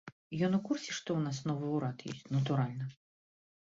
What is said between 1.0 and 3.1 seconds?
што ў нас новы ўрад ёсць, натуральна.